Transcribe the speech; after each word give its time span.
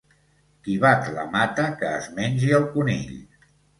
Qui 0.67 0.77
bat 0.85 1.11
la 1.17 1.25
mata, 1.35 1.65
que 1.83 1.91
es 1.99 2.07
mengi 2.21 2.51
el 2.61 2.67
conill. 2.77 3.13